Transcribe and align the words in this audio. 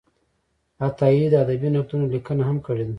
عطایي 0.85 1.23
د 1.31 1.35
ادبي 1.43 1.69
نقدونو 1.75 2.05
لیکنه 2.13 2.43
هم 2.49 2.57
کړې 2.65 2.83
ده. 2.87 2.89